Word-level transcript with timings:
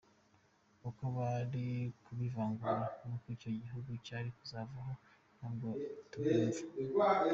Uko 0.89 1.03
bari 1.17 1.67
kubivangura 2.03 2.75
n’uko 3.05 3.27
icyo 3.35 3.49
gihugu 3.59 3.89
cyari 4.05 4.29
kuzabaho 4.37 4.91
ntabwo 5.37 5.67
tucyumva. 6.09 7.05